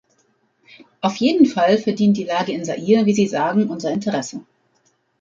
[1.01, 4.41] Auf jeden Fall verdient die Lage in Zaire, wie Sie sagen, unser Interesse.